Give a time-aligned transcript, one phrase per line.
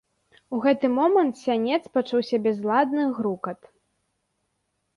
[0.55, 3.71] У гэты момант з сянец пачуўся бязладны грукат.